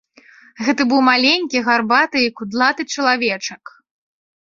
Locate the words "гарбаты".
1.69-2.17